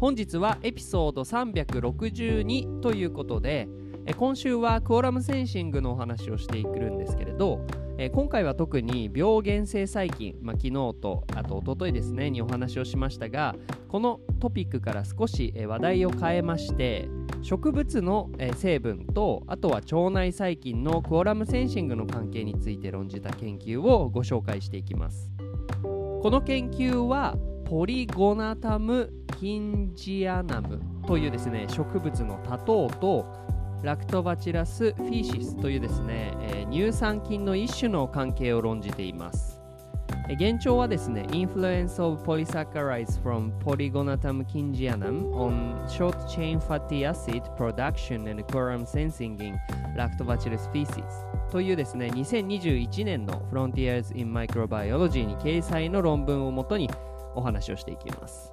[0.00, 3.68] 本日はエピソード362ということで
[4.16, 7.66] 今週はクオラムセンシングのお話をしていくんですけれど
[8.12, 13.56] 今回は特に病原性細菌、まあ、昨日とあと一昨日ですねにお話をしましたが
[13.88, 17.08] このトピックから少し話題を変えまして
[17.42, 25.32] 植物の成分とあとは腸内細菌のクオラムセンシングの関係について論じた研究をご紹介していきます。
[26.20, 27.36] この研究は
[27.68, 33.26] ポリゴナタムキンジアナムというですね植物の多糖と
[33.82, 39.60] ラクトバチラスフィーシスというですね、えー、乳酸菌の一種の関係を論じています。
[40.30, 49.58] 現状はですね、Influence of Polysaccharides from Polygonatum kingianum on short chain fatty acid production and quorum sensing in
[49.96, 51.02] Lactobacillus species
[51.50, 56.90] というですね、2021年の Frontiers in Microbiology に掲載の論文をもとに
[57.34, 58.52] お話をしていきます。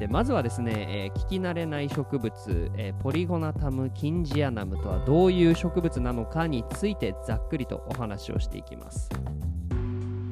[0.00, 2.32] でまずはですね、えー、聞き慣れない植物、
[2.78, 9.10] えー、ポリゴナタム・キンジアナムとはどういう植物なのかについてざっくりとお話をしていきます。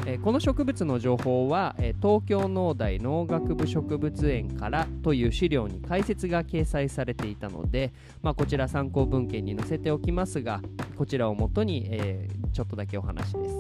[0.07, 7.93] えー、この植物の情報は、え東京農大農学部植物園からという資料に解説が掲載されていたので、
[8.23, 10.63] まあ、こちら参考文献に載せておきますが
[10.97, 13.55] こちらをもとに、えちょっとだけお話です。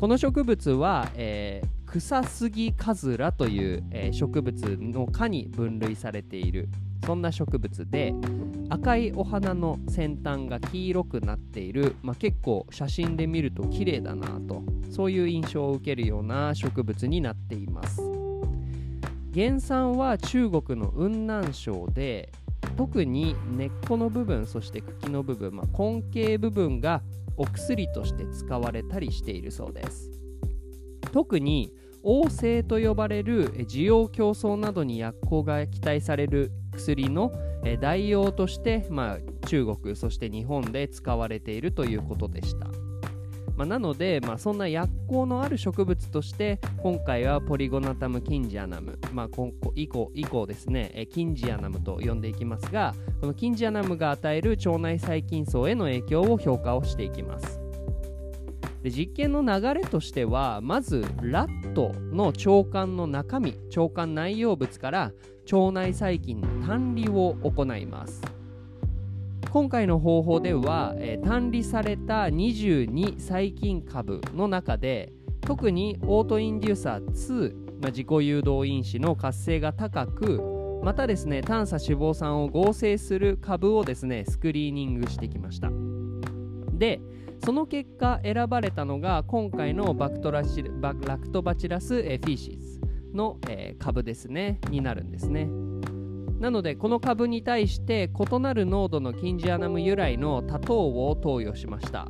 [0.00, 6.70] この植物は、えークサスギカズラという、えー、植物の科に分類されている
[7.04, 8.14] そんな植物で
[8.70, 18.00] 赤いお花の先端が黄色くなっている、まあ、結構写真で見ると綺麗だなとそういう印象を受けるような植物になっています。
[19.34, 22.32] 原産は中国の雲南省で
[22.78, 27.02] 特に根っこの部分そして茎の部分、まあ、根茎部分が
[27.36, 30.21] お薬として使われたりしているそうです。
[31.12, 37.32] 特に王政と呼ばれる需要競争などに薬効が期待される薬の
[37.80, 42.66] 代用として、まあ、中国そして日本で使われているということでした、
[43.56, 57.61] まあ、なので、まあ、そんな薬効のある植物として今回はポリゴナタムキンジアナム、まあ、今以降以降ですねキンジアナムと呼んでいきますがこのキンジアナムが与える腸内細菌層への影響を評価をしていきます。
[58.82, 65.12] で実験の流れとしてはまずラットの腸管の中身腸管内容物から
[65.50, 68.20] 腸内細菌の単離を行います。
[69.50, 75.12] 今回の方法では、えー、単離された22細菌株の中で
[75.42, 80.40] 特にオートインデューサー2、まあ、自己誘導因子の活性が高く
[80.82, 85.70] またですね短鎖脂肪酸を合成する株をですねスクリーニングしてきました。
[86.72, 87.02] で
[87.44, 92.80] その結果選ばれたのが今回のバクトラシバラクトバチラス、フィーシス
[93.12, 93.38] の、
[93.80, 94.60] 株ですね。
[94.70, 95.48] になるんですね。
[96.38, 102.08] なのでこの株に対して異なる濃度のキンジアナム由来の多糖を投与しました。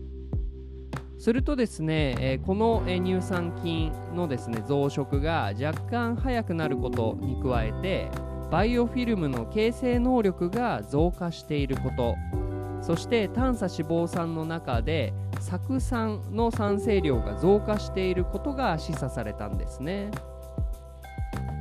[1.19, 8.11] するとですね、この、乳酸菌のですね増殖が若干早くなることに加えて
[8.51, 12.42] バイオフィルムの形成能力が増加していること。
[12.83, 20.11] そして短鎖脂肪酸の中で酢酸の酸性量が増加していることが示唆されたんですね。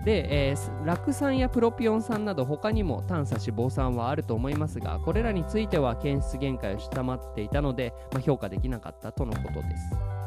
[0.03, 10.20] で、えー、酪酸やプロピオン酸など他にも短鎖脂肪酸はあると思いますがこれらについては検出限界を下回っていたので、まあ、評価できなかったとのことです。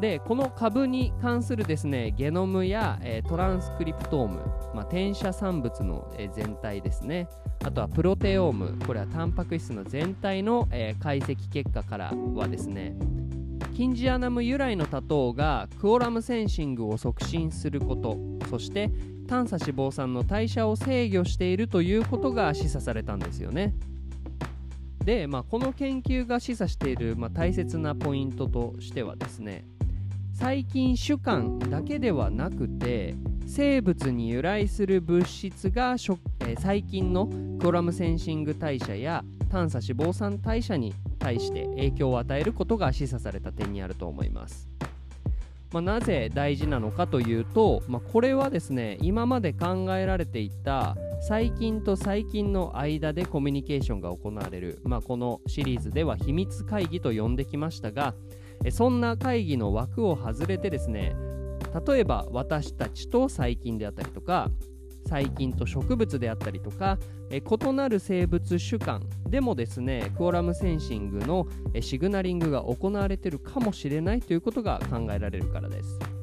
[0.00, 4.38] でこの株に関するですねゲノムや、えー、トランスクリプトーム、
[4.74, 7.28] まあ、転写産物の、えー、全体ですね。
[7.62, 12.96] あとはプロテオームこれはタンパク質の全体の、えー、解析結果からはですね
[13.74, 18.16] キンジアナム由来の多糖がクオラムセンシングを促進すること
[18.48, 18.90] そして
[19.28, 23.74] 短鎖脂肪酸の代謝を制御しているということが示唆されたんですよね。
[25.04, 29.64] で、まあ、この研究が示唆している、まあ、大切なポイントとしてはですね
[30.40, 33.14] 細菌主観だけではなくて
[33.46, 37.26] 生物に由来する物質が、えー、細菌の
[37.58, 44.70] クロラムセンシング代謝や短鎖脂肪酸代謝に対して影響を与えることが示唆された点にあると思います。
[45.72, 58.14] まあ、なぜ大事なのかというと、まあ、これはですね今まで考えられていた細菌と細菌の間でコミュニケーションが行われる、まあ、このシリーズでは秘密会議と呼んできましたが
[58.70, 61.14] そんな会議の枠を外れてですね
[61.86, 64.50] 例えば私たちと細菌であったりとか
[65.06, 66.98] 細菌と植物であったりとか
[67.30, 71.46] 異なる生物種間でもですねクオラムセンシングの
[71.80, 76.19] シグナリングが行われているかもしれないということが考えられるからです。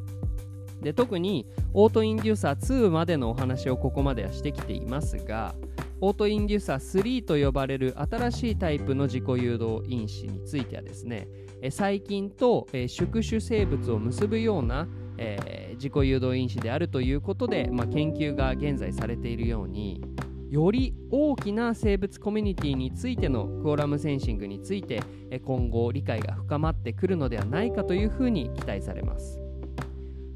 [0.82, 5.56] で特にオートインデューサー2までのお話をここまではしてきていますが
[6.00, 11.28] オートインデューサー3と呼ばれる新しいタイプの自己誘導因子についてはですね
[11.72, 14.88] 細菌と宿主生物を結ぶような
[15.18, 20.02] えー、自己誘導因子であるということで、まあ、研究が現在されているように
[20.50, 25.02] より大きな生物コミュニティについてのクオラムセンシングについて
[25.44, 29.47] 今後理解が深まってくるのではないかというふうに期待されます。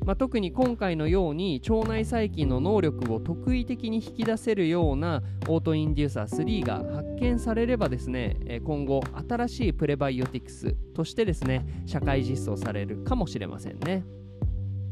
[0.05, 14.03] まあ、特に今回のように腸内細菌の能力を特異的に引き出せるようなオートインデューサー3が発見されればですね今後新しいプレバイオティクスとしてですね社会実装されるかもしれませんね。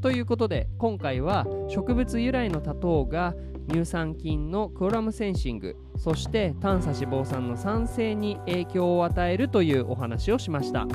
[0.02, 3.36] ということで今回は植物由来の多糖が
[3.70, 10.88] 乳酸菌のクロラムセンシングそして短鎖脂肪酸の酸性に影響を与えるというお話をしました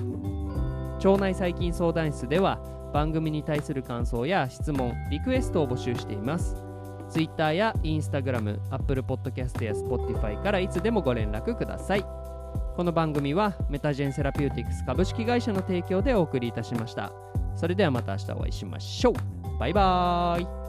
[1.04, 2.58] 腸内細菌相談室では
[2.94, 6.56] 番組に対する感想や質問リクエストを募集しています
[7.10, 12.24] Twitter や Instagram、Apple Podcast や Spotify からいつでもご連絡ください
[12.76, 17.12] この番組はメタジェンセラピューティクス株式会社の提供でお送りいたしました。
[17.54, 19.58] それではまた明日お会いしましょう。
[19.58, 20.63] バイバーイ。